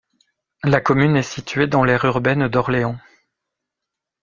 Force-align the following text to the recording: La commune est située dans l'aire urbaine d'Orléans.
La 0.63 0.81
commune 0.81 1.15
est 1.15 1.21
située 1.21 1.67
dans 1.67 1.83
l'aire 1.83 2.05
urbaine 2.05 2.47
d'Orléans. 2.47 2.97